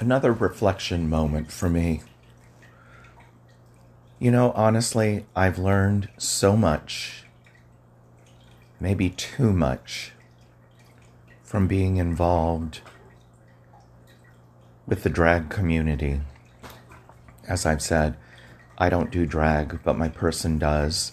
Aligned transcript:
another 0.00 0.32
reflection 0.32 1.10
moment 1.10 1.52
for 1.52 1.68
me. 1.68 2.00
You 4.18 4.30
know, 4.30 4.52
honestly, 4.52 5.26
I've 5.36 5.58
learned 5.58 6.08
so 6.16 6.56
much, 6.56 7.24
maybe 8.80 9.10
too 9.10 9.52
much, 9.52 10.12
from 11.42 11.66
being 11.66 11.98
involved 11.98 12.80
with 14.86 15.02
the 15.02 15.10
drag 15.10 15.50
community. 15.50 16.22
As 17.46 17.66
I've 17.66 17.82
said, 17.82 18.16
I 18.78 18.88
don't 18.88 19.10
do 19.10 19.26
drag, 19.26 19.82
but 19.84 19.98
my 19.98 20.08
person 20.08 20.58
does. 20.58 21.12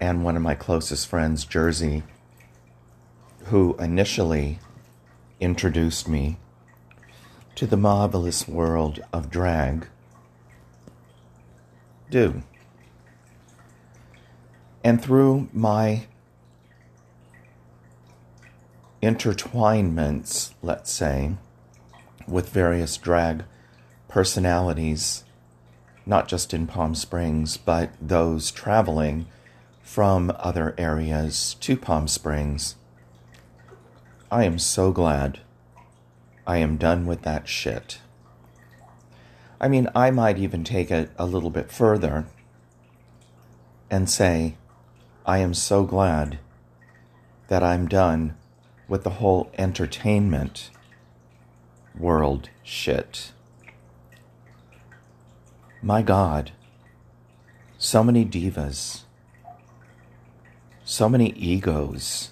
And 0.00 0.24
one 0.24 0.36
of 0.36 0.42
my 0.42 0.54
closest 0.54 1.06
friends, 1.06 1.44
Jersey, 1.44 2.02
who 3.44 3.76
initially 3.78 4.58
introduced 5.38 6.08
me 6.08 6.38
to 7.56 7.66
the 7.66 7.76
marvelous 7.76 8.46
world 8.46 9.00
of 9.14 9.30
drag 9.30 9.88
do. 12.10 12.42
And 14.84 15.02
through 15.02 15.48
my 15.52 16.06
intertwinements, 19.02 20.52
let's 20.62 20.92
say, 20.92 21.32
with 22.28 22.50
various 22.50 22.98
drag 22.98 23.44
personalities, 24.06 25.24
not 26.04 26.28
just 26.28 26.52
in 26.52 26.66
Palm 26.66 26.94
Springs, 26.94 27.56
but 27.56 27.90
those 28.00 28.50
traveling 28.50 29.26
from 29.82 30.30
other 30.38 30.74
areas 30.76 31.56
to 31.60 31.76
Palm 31.76 32.06
Springs, 32.06 32.76
I 34.30 34.44
am 34.44 34.58
so 34.58 34.92
glad 34.92 35.40
I 36.46 36.58
am 36.58 36.76
done 36.76 37.06
with 37.06 37.22
that 37.22 37.48
shit. 37.48 37.98
I 39.60 39.68
mean, 39.68 39.88
I 39.94 40.10
might 40.10 40.38
even 40.38 40.64
take 40.64 40.90
it 40.90 41.10
a 41.18 41.26
little 41.26 41.50
bit 41.50 41.72
further 41.72 42.26
and 43.90 44.08
say, 44.08 44.56
I 45.24 45.38
am 45.38 45.54
so 45.54 45.84
glad 45.84 46.38
that 47.48 47.62
I'm 47.62 47.88
done 47.88 48.36
with 48.86 49.02
the 49.02 49.10
whole 49.10 49.50
entertainment 49.58 50.70
world 51.98 52.50
shit. 52.62 53.32
My 55.82 56.02
God, 56.02 56.52
so 57.78 58.04
many 58.04 58.24
divas, 58.24 59.02
so 60.84 61.08
many 61.08 61.30
egos 61.30 62.30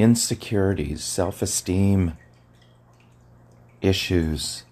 insecurities, 0.00 1.04
self 1.04 1.42
esteem 1.42 2.16
issues 3.82 4.64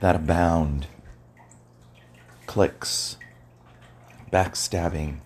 that 0.00 0.14
abound, 0.14 0.86
clicks, 2.46 3.16
backstabbing. 4.32 5.18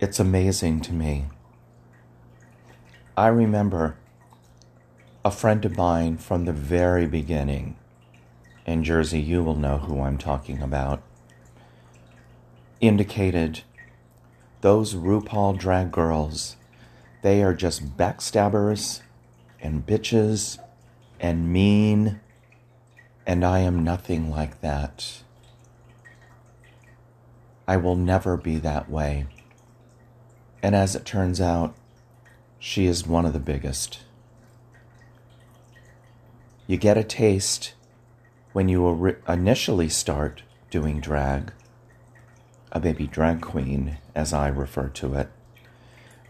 It's 0.00 0.18
amazing 0.18 0.80
to 0.82 0.92
me. 0.94 1.26
I 3.16 3.28
remember 3.28 3.96
a 5.24 5.30
friend 5.30 5.62
of 5.66 5.76
mine 5.76 6.16
from 6.16 6.46
the 6.46 6.52
very 6.52 7.06
beginning, 7.06 7.76
in 8.66 8.82
Jersey, 8.82 9.20
you 9.20 9.42
will 9.42 9.56
know 9.56 9.76
who 9.76 10.00
I'm 10.00 10.16
talking 10.16 10.62
about, 10.62 11.02
indicated 12.80 13.62
those 14.64 14.94
RuPaul 14.94 15.58
drag 15.58 15.92
girls, 15.92 16.56
they 17.20 17.42
are 17.42 17.52
just 17.52 17.98
backstabbers 17.98 19.02
and 19.60 19.84
bitches 19.84 20.58
and 21.20 21.52
mean, 21.52 22.18
and 23.26 23.44
I 23.44 23.58
am 23.58 23.84
nothing 23.84 24.30
like 24.30 24.62
that. 24.62 25.22
I 27.68 27.76
will 27.76 27.94
never 27.94 28.38
be 28.38 28.56
that 28.56 28.90
way. 28.90 29.26
And 30.62 30.74
as 30.74 30.96
it 30.96 31.04
turns 31.04 31.42
out, 31.42 31.74
she 32.58 32.86
is 32.86 33.06
one 33.06 33.26
of 33.26 33.34
the 33.34 33.38
biggest. 33.38 34.04
You 36.66 36.78
get 36.78 36.96
a 36.96 37.04
taste 37.04 37.74
when 38.54 38.70
you 38.70 39.14
initially 39.28 39.90
start 39.90 40.42
doing 40.70 41.00
drag 41.00 41.52
a 42.74 42.80
baby 42.80 43.06
drag 43.06 43.40
queen, 43.40 43.98
as 44.14 44.32
I 44.32 44.48
refer 44.48 44.88
to 44.88 45.14
it. 45.14 45.30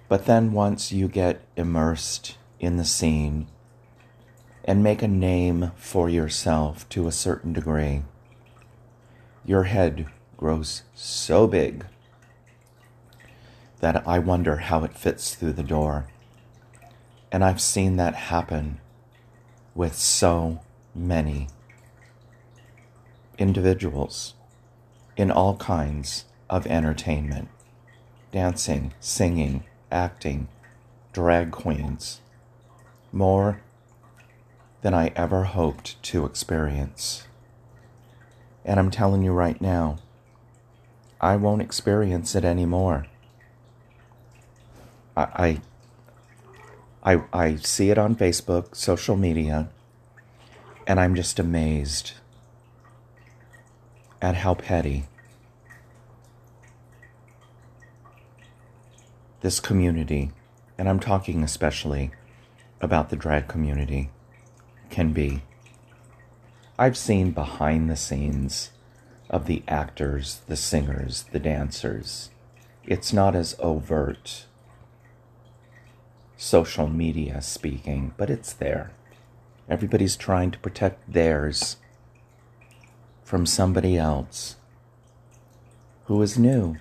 But 0.09 0.27
then 0.27 0.53
once 0.53 0.93
you 0.93 1.09
get 1.09 1.41
immersed 1.57 2.37
in 2.61 2.77
the 2.77 2.85
scene 2.85 3.49
and 4.65 4.83
make 4.83 5.03
a 5.03 5.09
name 5.09 5.73
for 5.77 6.11
yourself 6.11 6.87
to 6.91 7.09
a 7.09 7.13
certain 7.13 7.55
degree, 7.55 8.03
your 9.47 9.65
head 9.65 10.07
grows 10.37 10.83
so 10.95 11.47
big 11.47 11.87
that 13.81 14.07
I 14.07 14.19
wonder 14.19 14.57
how 14.57 14.85
it 14.85 14.97
fits 14.97 15.35
through 15.35 15.55
the 15.55 15.63
door. 15.63 16.07
And 17.33 17.43
I've 17.43 17.61
seen 17.61 17.97
that 17.97 18.15
happen 18.15 18.81
with 19.75 19.95
so 19.95 20.61
many 20.95 21.49
individuals 23.39 24.35
in 25.17 25.31
all 25.31 25.57
kinds 25.57 26.25
of 26.49 26.67
entertainment 26.67 27.49
dancing, 28.35 28.93
singing, 28.99 29.63
acting, 29.93 30.49
drag 31.13 31.53
queens, 31.53 32.21
more 33.13 33.61
than 34.83 34.93
I 34.93 35.13
ever 35.15 35.45
hoped 35.45 36.03
to 36.03 36.27
experience. 36.27 37.29
And 38.65 38.81
I'm 38.81 38.91
telling 38.91 39.23
you 39.23 39.31
right 39.31 39.61
now, 39.61 39.99
I 41.21 41.37
won't 41.37 41.63
experience 41.63 42.35
it 42.35 42.45
anymore. 42.45 43.07
I, 45.17 45.61
I, 47.05 47.15
I, 47.15 47.23
I 47.33 47.55
see 47.55 47.91
it 47.91 47.99
on 47.99 48.17
Facebook, 48.17 48.75
social 48.75 49.17
media, 49.17 49.69
and 50.89 50.99
I'm 50.99 51.15
just 51.15 51.39
amazed 51.39 52.15
at 54.21 54.35
how 54.35 54.55
petty 54.55 55.07
this 59.45 59.61
community, 59.61 60.33
and 60.79 60.89
I'm 60.89 60.99
talking 60.99 61.43
especially 61.43 62.13
about 62.81 63.11
the 63.11 63.17
drag 63.17 63.47
community, 63.47 64.09
can 64.89 65.13
be. 65.13 65.43
I've 66.79 66.97
seen 66.97 67.33
behind 67.33 67.91
the 67.91 67.97
scenes 67.97 68.71
of 69.29 69.45
the 69.45 69.63
actors, 69.69 70.41
the 70.49 70.57
singers, 70.57 71.27
the 71.31 71.39
dancers. 71.39 72.31
It's 72.87 73.13
not 73.13 73.35
as 73.37 73.55
overt, 73.59 74.47
social 76.39 76.89
media 76.89 77.43
speaking, 77.43 78.15
but 78.17 78.31
it's 78.31 78.55
there. 78.55 78.93
Everybody's 79.69 80.17
trying 80.17 80.53
to 80.53 80.59
protect 80.59 81.13
theirs 81.13 81.77
from 83.23 83.45
somebody 83.45 83.99
else 83.99 84.57
who 86.07 86.23
is 86.23 86.39
new 86.39 86.79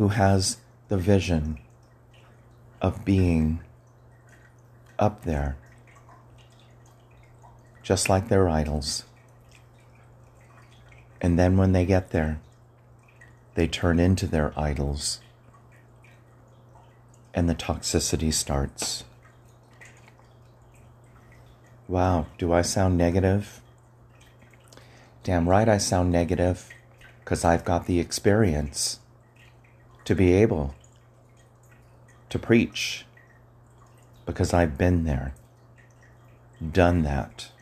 who 0.00 0.08
has 0.08 0.56
the 0.88 0.96
vision 0.96 1.58
of 2.80 3.04
being 3.04 3.60
up 4.98 5.26
there, 5.26 5.58
just 7.82 8.08
like 8.08 8.28
their 8.28 8.48
idols. 8.48 9.04
And 11.20 11.38
then 11.38 11.58
when 11.58 11.72
they 11.72 11.84
get 11.84 12.12
there, 12.12 12.40
they 13.56 13.68
turn 13.68 14.00
into 14.00 14.26
their 14.26 14.58
idols, 14.58 15.20
and 17.34 17.46
the 17.46 17.54
toxicity 17.54 18.32
starts. 18.32 19.04
Wow, 21.88 22.24
do 22.38 22.54
I 22.54 22.62
sound 22.62 22.96
negative? 22.96 23.60
Damn 25.24 25.46
right 25.46 25.68
I 25.68 25.76
sound 25.76 26.10
negative, 26.10 26.70
because 27.18 27.44
I've 27.44 27.66
got 27.66 27.84
the 27.84 28.00
experience 28.00 28.98
to 30.10 30.14
be 30.16 30.32
able 30.32 30.74
to 32.28 32.36
preach 32.36 33.06
because 34.26 34.52
I've 34.52 34.76
been 34.76 35.04
there, 35.04 35.34
done 36.60 37.02
that, 37.02 37.52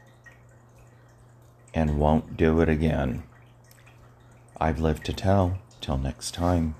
and 1.75 1.99
won't 1.99 2.39
do 2.39 2.63
it 2.63 2.71
again. 2.71 3.23
I've 4.59 4.81
lived 4.81 5.05
to 5.05 5.13
tell. 5.13 5.59
Till 5.83 5.99
next 5.99 6.33
time. 6.33 6.75